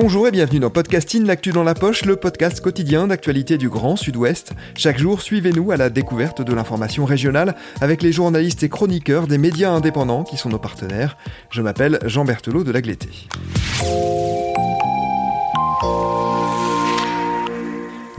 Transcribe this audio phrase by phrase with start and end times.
[0.00, 3.96] Bonjour et bienvenue dans Podcasting, l'actu dans la poche, le podcast quotidien d'actualité du Grand
[3.96, 4.52] Sud-Ouest.
[4.76, 9.38] Chaque jour, suivez-nous à la découverte de l'information régionale avec les journalistes et chroniqueurs des
[9.38, 11.16] médias indépendants qui sont nos partenaires.
[11.50, 13.08] Je m'appelle Jean Berthelot de Lagleté.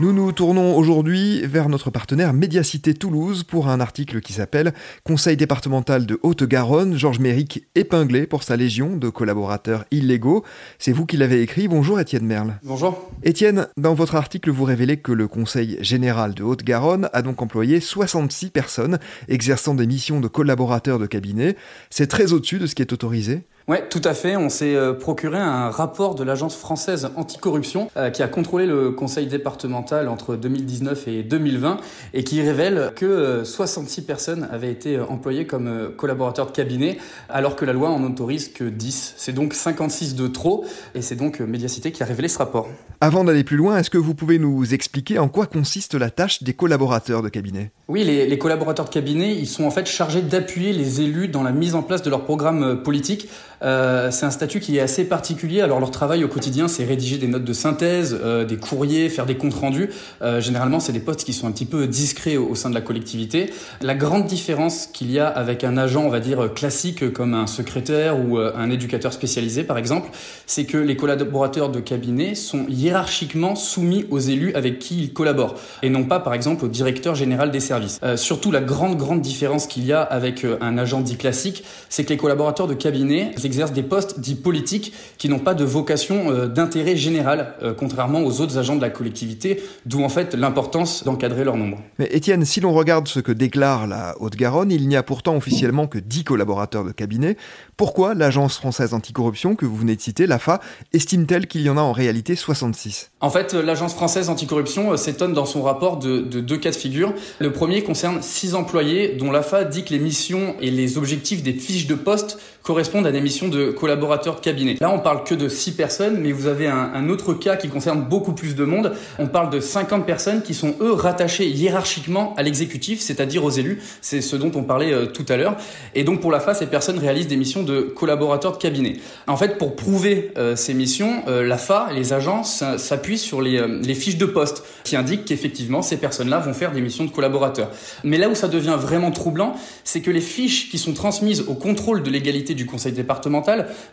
[0.00, 4.72] Nous nous tournons aujourd'hui vers notre partenaire Médiacité Toulouse pour un article qui s'appelle
[5.04, 10.42] Conseil départemental de Haute-Garonne, Georges Méric épinglé pour sa légion de collaborateurs illégaux.
[10.78, 11.68] C'est vous qui l'avez écrit.
[11.68, 12.54] Bonjour Étienne Merle.
[12.62, 13.10] Bonjour.
[13.24, 17.78] Étienne, dans votre article, vous révélez que le Conseil général de Haute-Garonne a donc employé
[17.78, 21.56] 66 personnes exerçant des missions de collaborateurs de cabinet.
[21.90, 23.44] C'est très au-dessus de ce qui est autorisé?
[23.70, 24.36] Oui, tout à fait.
[24.36, 28.90] On s'est euh, procuré un rapport de l'Agence française anticorruption euh, qui a contrôlé le
[28.90, 31.78] conseil départemental entre 2019 et 2020
[32.12, 37.54] et qui révèle que 66 euh, personnes avaient été employées comme collaborateurs de cabinet alors
[37.54, 39.14] que la loi en autorise que 10.
[39.16, 40.64] C'est donc 56 de trop
[40.96, 42.68] et c'est donc Médiacité qui a révélé ce rapport.
[43.00, 46.42] Avant d'aller plus loin, est-ce que vous pouvez nous expliquer en quoi consiste la tâche
[46.42, 47.70] des collaborateurs de cabinet?
[47.86, 51.42] Oui, les, les, collaborateurs de cabinet, ils sont en fait chargés d'appuyer les élus dans
[51.42, 53.28] la mise en place de leur programme politique
[53.62, 55.60] euh, c'est un statut qui est assez particulier.
[55.60, 59.26] Alors leur travail au quotidien, c'est rédiger des notes de synthèse, euh, des courriers, faire
[59.26, 59.90] des comptes rendus.
[60.22, 62.80] Euh, généralement, c'est des postes qui sont un petit peu discrets au, sein de la
[62.80, 63.52] collectivité.
[63.80, 67.46] La grande différence qu'il y a avec un agent, on va dire classique comme un
[67.46, 70.10] secrétaire ou un éducateur spécialisé, par exemple,
[70.46, 75.56] c'est que les collaborateurs de cabinet sont hiérarchiquement soumis aux élus avec qui ils collaborent
[75.82, 78.00] et non pas, par exemple, au directeur général des services.
[78.16, 82.10] surtout, la grande grande différence qu'il y a avec un agent dit classique, c'est que
[82.10, 86.46] les collaborateurs de cabinet exercent des postes dits politiques qui n'ont pas de vocation euh,
[86.46, 91.42] d'intérêt général, euh, contrairement aux autres agents de la collectivité, d'où en fait l'importance d'encadrer
[91.42, 91.78] leur nombre.
[91.98, 95.88] Mais Étienne, si l'on regarde ce que déclare la Haute-Garonne, il n'y a pourtant officiellement
[95.88, 97.36] que 10 collaborateurs de cabinet.
[97.76, 100.60] Pourquoi l'Agence française anticorruption que vous venez de citer, l'AFA,
[100.92, 105.32] estime-t-elle qu'il y en a en réalité 66 En fait, euh, l'Agence française anticorruption s'étonne
[105.32, 107.12] dans son rapport de, de deux cas de figure.
[107.40, 111.52] Le premier concerne 6 employés dont l'AFA dit que les missions et les objectifs des
[111.52, 114.76] fiches de poste correspondent à des missions de collaborateurs de cabinet.
[114.80, 118.02] Là, on parle que de 6 personnes, mais vous avez un, autre cas qui concerne
[118.02, 118.92] beaucoup plus de monde.
[119.18, 123.82] On parle de 50 personnes qui sont, eux, rattachées hiérarchiquement à l'exécutif, c'est-à-dire aux élus.
[124.00, 125.56] C'est ce dont on parlait euh, tout à l'heure.
[125.94, 128.96] Et donc, pour la FA, ces personnes réalisent des missions de collaborateurs de cabinet.
[129.26, 133.66] En fait, pour prouver euh, ces missions, euh, la FA, les agences s'appuient sur les,
[133.66, 137.70] les fiches de poste qui indiquent qu'effectivement, ces personnes-là vont faire des missions de collaborateurs.
[138.04, 141.54] Mais là où ça devient vraiment troublant, c'est que les fiches qui sont transmises au
[141.54, 143.29] contrôle de l'égalité du conseil départemental,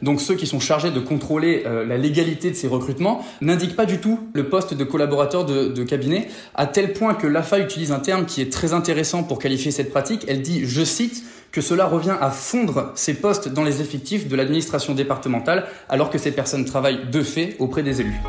[0.02, 3.86] donc ceux qui sont chargés de contrôler euh, la légalité de ces recrutements, n'indiquent pas
[3.86, 7.92] du tout le poste de collaborateur de, de cabinet, à tel point que l'AFA utilise
[7.92, 10.26] un terme qui est très intéressant pour qualifier cette pratique.
[10.28, 14.36] Elle dit, je cite, que cela revient à fondre ces postes dans les effectifs de
[14.36, 18.22] l'administration départementale, alors que ces personnes travaillent de fait auprès des élus.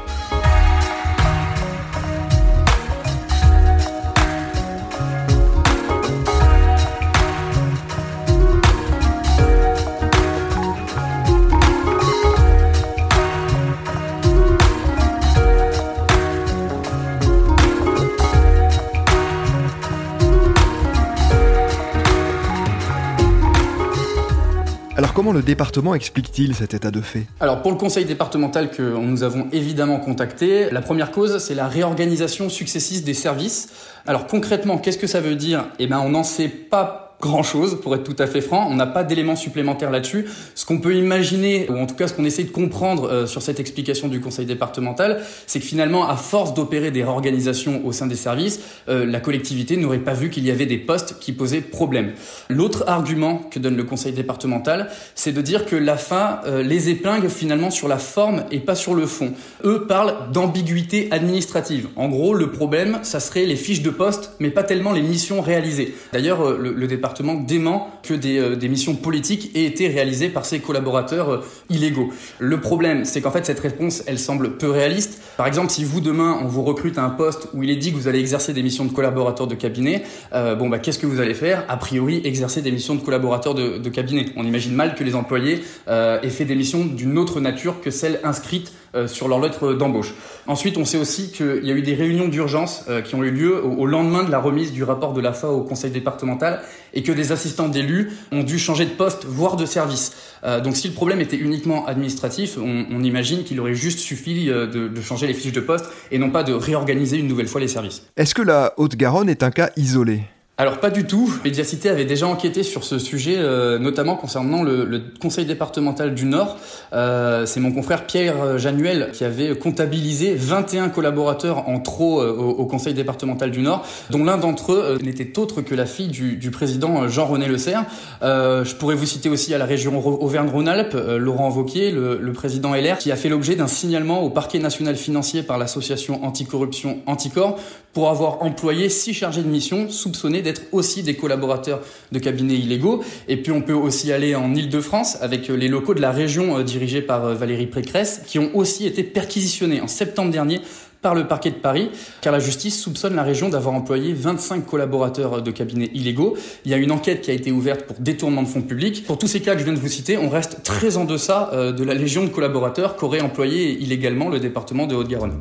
[25.18, 27.26] Comment le département explique-t-il cet état de fait?
[27.40, 31.66] Alors pour le conseil départemental que nous avons évidemment contacté, la première cause c'est la
[31.66, 33.68] réorganisation successive des services.
[34.06, 35.64] Alors concrètement, qu'est-ce que ça veut dire?
[35.80, 38.68] Eh bien on n'en sait pas grand-chose, pour être tout à fait franc.
[38.70, 40.26] On n'a pas d'éléments supplémentaires là-dessus.
[40.54, 43.42] Ce qu'on peut imaginer, ou en tout cas ce qu'on essaie de comprendre euh, sur
[43.42, 48.06] cette explication du conseil départemental, c'est que finalement, à force d'opérer des réorganisations au sein
[48.06, 51.60] des services, euh, la collectivité n'aurait pas vu qu'il y avait des postes qui posaient
[51.60, 52.12] problème.
[52.48, 57.28] L'autre argument que donne le conseil départemental, c'est de dire que l'AFA euh, les épingle
[57.28, 59.32] finalement sur la forme et pas sur le fond.
[59.64, 61.88] Eux parlent d'ambiguïté administrative.
[61.96, 65.40] En gros, le problème, ça serait les fiches de poste, mais pas tellement les missions
[65.40, 65.94] réalisées.
[66.12, 67.07] D'ailleurs, le, le département
[67.46, 72.10] dément que des, des missions politiques aient été réalisées par ses collaborateurs illégaux.
[72.38, 75.20] Le problème, c'est qu'en fait, cette réponse, elle semble peu réaliste.
[75.36, 77.92] Par exemple, si vous, demain, on vous recrute à un poste où il est dit
[77.92, 80.02] que vous allez exercer des missions de collaborateur de cabinet,
[80.34, 81.64] euh, bon, bah, qu'est-ce que vous allez faire?
[81.68, 84.26] A priori, exercer des missions de collaborateur de, cabinet.
[84.36, 87.90] On imagine mal que les employés euh, aient fait des missions d'une autre nature que
[87.90, 90.14] celles inscrites euh, sur leur lettre d'embauche.
[90.48, 93.30] Ensuite, on sait aussi qu'il y a eu des réunions d'urgence euh, qui ont eu
[93.30, 96.62] lieu au, lendemain de la remise du rapport de l'AFA au conseil départemental
[96.94, 100.12] et que des assistants d'élus ont dû changer de poste, voire de service.
[100.44, 105.00] Euh, donc si le problème était uniquement administratif, on, imagine qu'il aurait juste suffi de
[105.00, 108.02] changer les fiches de poste et non pas de réorganiser une nouvelle fois les services.
[108.16, 110.22] Est-ce que la Haute-Garonne est un cas isolé?
[110.60, 111.32] Alors pas du tout.
[111.44, 116.56] Médiacité avait déjà enquêté sur ce sujet, euh, notamment concernant le, conseil départemental du Nord.
[116.92, 122.66] Euh, c'est mon confrère Pierre Januel qui avait comptabilisé 21 collaborateurs en trop euh, au,
[122.66, 126.36] conseil départemental du Nord, dont l'un d'entre eux euh, n'était autre que la fille du,
[126.36, 127.84] du président Jean-René Le Serre.
[128.20, 132.98] je pourrais vous citer aussi à la région Auvergne-Rhône-Alpes, Laurent Vauquier, le, le, président LR,
[132.98, 137.60] qui a fait l'objet d'un signalement au parquet national financier par l'association anticorruption Anticor
[137.92, 141.80] pour avoir employé six chargés de mission soupçonnés aussi des collaborateurs
[142.12, 143.02] de cabinets illégaux.
[143.28, 146.62] Et puis on peut aussi aller en Ile-de-France avec les locaux de la région euh,
[146.62, 150.60] dirigés par euh, Valérie Pécresse qui ont aussi été perquisitionnés en septembre dernier
[151.00, 151.90] par le parquet de Paris,
[152.20, 156.36] car la justice soupçonne la région d'avoir employé 25 collaborateurs euh, de cabinets illégaux.
[156.64, 159.04] Il y a une enquête qui a été ouverte pour détournement de fonds publics.
[159.06, 161.50] Pour tous ces cas que je viens de vous citer, on reste très en deçà
[161.54, 165.40] de la légion de collaborateurs qu'aurait employé illégalement le département de Haute-Garonne.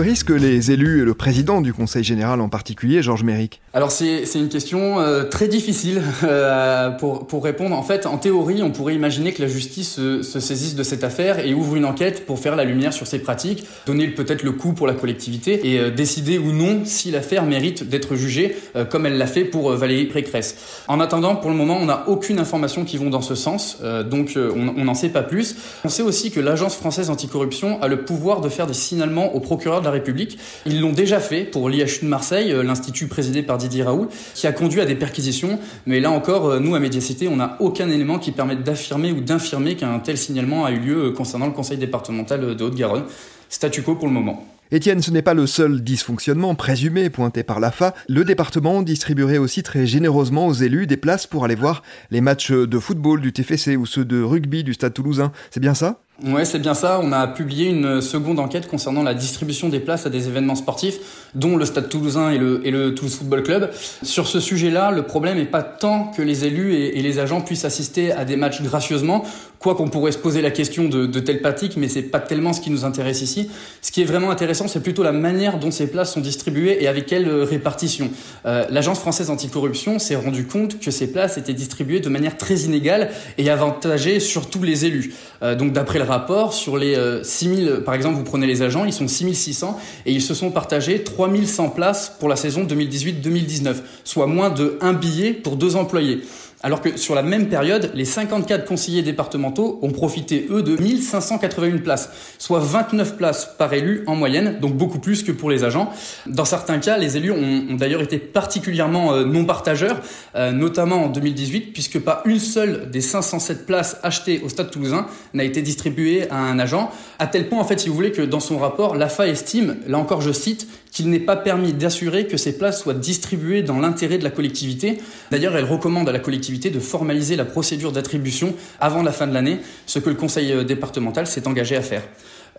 [0.00, 4.24] Risquent les élus et le président du Conseil général en particulier, Georges Méric Alors c'est
[4.34, 7.76] une question euh, très difficile euh, pour, pour répondre.
[7.76, 11.04] En fait, en théorie, on pourrait imaginer que la justice se, se, saisisse de cette
[11.04, 14.52] affaire et ouvre une enquête pour faire la lumière sur ces pratiques, donner peut-être le
[14.52, 18.56] coup pour la collectivité et euh, décider ou non si l'affaire mérite d'être jugée
[18.90, 20.82] comme elle l'a fait pour Valérie Pécresse.
[20.88, 24.36] En attendant, pour le moment, on n'a aucune information qui vont dans ce sens, donc
[24.36, 25.56] on n'en sait pas plus.
[25.84, 29.40] On sait aussi que l'Agence française anticorruption a le pouvoir de faire des signalements au
[29.40, 30.38] procureur de la République République.
[30.66, 34.46] Ils l'ont déjà fait pour l'IHU de Marseille, euh, l'institut présidé par Didier Raoult, qui
[34.46, 35.58] a conduit à des perquisitions.
[35.86, 39.20] Mais là encore, euh, nous, à Médiacité, on n'a aucun élément qui permette d'affirmer ou
[39.20, 43.04] d'infirmer qu'un tel signalement a eu lieu euh, concernant le conseil départemental de Haute-Garonne.
[43.48, 44.46] Statu quo pour le moment.
[44.72, 47.92] Étienne, ce n'est pas le seul dysfonctionnement présumé pointé par l'AFA.
[48.08, 51.82] Le département distribuerait aussi très généreusement aux élus des places pour aller voir
[52.12, 55.32] les matchs de football du TFC ou ceux de rugby du Stade toulousain.
[55.50, 56.00] C'est bien ça?
[56.22, 57.00] Ouais, c'est bien ça.
[57.02, 60.98] On a publié une seconde enquête concernant la distribution des places à des événements sportifs,
[61.34, 63.70] dont le Stade Toulousain et le, Toulouse Football Club.
[64.02, 67.40] Sur ce sujet-là, le problème n'est pas tant que les élus et, et, les agents
[67.40, 69.24] puissent assister à des matchs gracieusement,
[69.60, 72.54] quoi qu'on pourrait se poser la question de, de telles pratiques, mais c'est pas tellement
[72.54, 73.50] ce qui nous intéresse ici.
[73.82, 76.88] Ce qui est vraiment intéressant, c'est plutôt la manière dont ces places sont distribuées et
[76.88, 78.10] avec quelle répartition.
[78.46, 82.60] Euh, L'Agence française anticorruption s'est rendu compte que ces places étaient distribuées de manière très
[82.60, 85.12] inégale et avantageaient surtout les élus.
[85.42, 88.86] Euh, donc d'après le rapport, sur les euh, 6000, par exemple, vous prenez les agents,
[88.86, 93.74] ils sont 6600 et ils se sont partagés 3100 places pour la saison 2018-2019,
[94.04, 96.22] soit moins de un billet pour deux employés.
[96.62, 101.78] Alors que sur la même période, les 54 conseillers départementaux ont profité, eux, de 1581
[101.78, 105.90] places, soit 29 places par élu en moyenne, donc beaucoup plus que pour les agents.
[106.26, 110.02] Dans certains cas, les élus ont, d'ailleurs été particulièrement euh, non partageurs,
[110.34, 115.06] euh, notamment en 2018, puisque pas une seule des 507 places achetées au Stade toulousain
[115.32, 118.22] n'a été distribuée à un agent, à tel point, en fait, si vous voulez, que
[118.22, 122.36] dans son rapport, l'AFA estime, là encore je cite, qu'il n'est pas permis d'assurer que
[122.36, 124.98] ces places soient distribuées dans l'intérêt de la collectivité.
[125.30, 129.32] D'ailleurs, elle recommande à la collectivité de formaliser la procédure d'attribution avant la fin de
[129.32, 132.02] l'année, ce que le conseil euh, départemental s'est engagé à faire.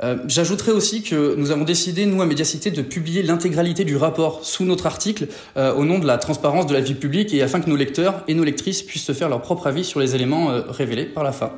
[0.03, 4.43] Euh, J'ajouterai aussi que nous avons décidé, nous à Médiacité, de publier l'intégralité du rapport
[4.43, 7.59] sous notre article euh, au nom de la transparence de la vie publique et afin
[7.59, 10.49] que nos lecteurs et nos lectrices puissent se faire leur propre avis sur les éléments
[10.69, 11.53] révélés par la FA.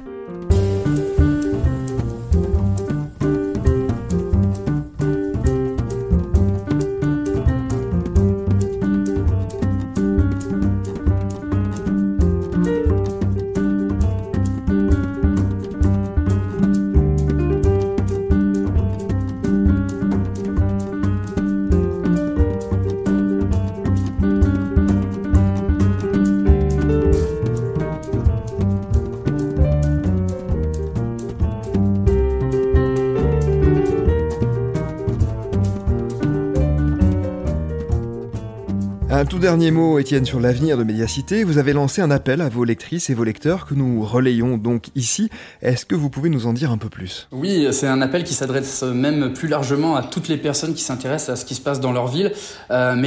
[39.24, 41.46] Un tout dernier mot, Étienne, sur l'avenir de Médiacité.
[41.46, 44.88] Vous avez lancé un appel à vos lectrices et vos lecteurs que nous relayons donc
[44.96, 45.30] ici.
[45.62, 47.30] Est-ce que vous pouvez nous en dire un peu plus?
[47.32, 51.30] Oui, c'est un appel qui s'adresse même plus largement à toutes les personnes qui s'intéressent
[51.30, 52.34] à ce qui se passe dans leur ville.
[52.70, 53.02] Euh,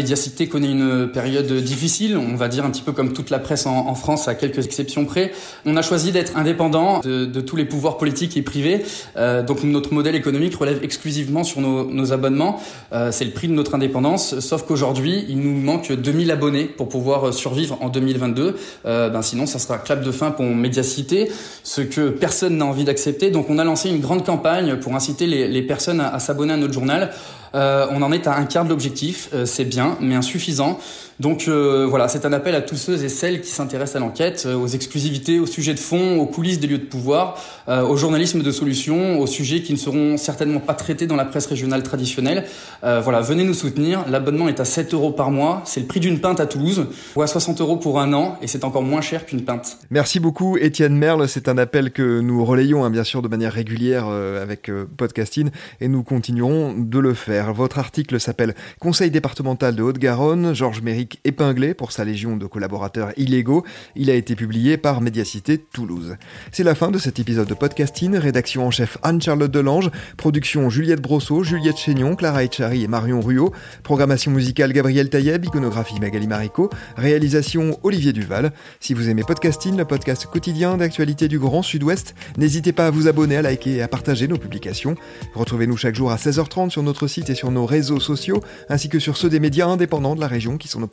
[0.51, 3.95] connaît une période difficile, on va dire un petit peu comme toute la presse en,
[3.95, 5.33] France, à quelques exceptions près.
[5.67, 8.83] On a choisi d'être indépendant de, tous les pouvoirs politiques et privés.
[9.19, 12.59] Euh, donc notre modèle économique relève exclusivement sur nos, nos abonnements.
[12.95, 16.89] Euh, c'est le prix de notre indépendance, sauf qu'aujourd'hui, il nous manque 2000 abonnés pour
[16.89, 18.57] pouvoir survivre en 2022.
[18.87, 21.31] Euh, ben sinon, ça sera clap de fin pour Médiacité,
[21.65, 23.31] ce que personne n'a envie d'accepter.
[23.31, 26.57] Donc, on a lancé une grande campagne pour inciter les, personnes à, à s'abonner à
[26.57, 27.11] notre journal.
[27.55, 30.79] Euh, on en est à un quart de l'objectif, euh, c'est bien, mais insuffisant.
[31.19, 34.47] Donc euh, voilà, c'est un appel à tous ceux et celles qui s'intéressent à l'enquête,
[34.47, 38.51] aux exclusivités, aux sujets de fond, aux coulisses des lieux de pouvoir, au journalisme de
[38.51, 42.45] solution, aux sujets qui ne seront certainement pas traités dans la presse régionale traditionnelle.
[42.83, 44.05] voilà, venez nous soutenir.
[44.09, 45.63] L'abonnement est à 7 euros par mois.
[45.65, 48.47] C'est le prix d'une pinte à Toulouse, ou à 60 euros pour un an, et
[48.47, 49.79] c'est encore moins cher qu'une pinte.
[49.91, 51.29] Merci beaucoup, Étienne Merle.
[51.29, 55.89] C'est un appel que nous relayons, hein, bien sûr, de manière régulière avec Podcasting, et
[55.89, 57.53] nous continuerons de le faire.
[57.53, 60.83] Votre article s'appelle Conseil départemental de Haute-Garonne, Georges
[61.25, 63.65] Épinglé pour sa légion de collaborateurs illégaux.
[63.95, 66.17] Il a été publié par Médiacité Toulouse.
[66.53, 68.17] C'est la fin de cet épisode de podcasting.
[68.17, 73.53] Rédaction en chef Anne-Charlotte Delange, production Juliette Brosseau, Juliette Chénion, Clara Echari et Marion Ruot,
[73.83, 78.53] programmation musicale Gabriel Taïeb, iconographie Magali Marico, réalisation Olivier Duval.
[78.81, 83.09] Si vous aimez podcasting, le podcast quotidien d'actualité du Grand Sud-Ouest, n'hésitez pas à vous
[83.09, 84.97] abonner, à liker et à partager nos publications.
[85.35, 88.99] Retrouvez-nous chaque jour à 16h30 sur notre site et sur nos réseaux sociaux, ainsi que
[88.99, 90.87] sur ceux des médias indépendants de la région qui sont nos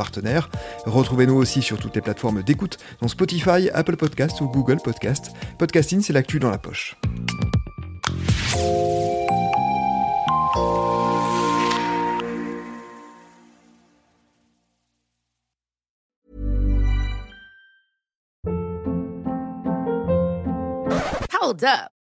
[0.85, 5.31] Retrouvez-nous aussi sur toutes les plateformes d'écoute, dont Spotify, Apple Podcast ou Google Podcast.
[5.59, 6.95] Podcasting, c'est l'actu dans la poche.
[21.43, 22.02] Hold up.